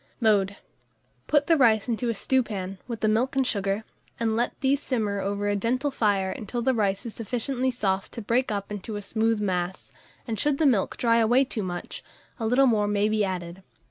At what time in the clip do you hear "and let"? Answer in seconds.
4.19-4.59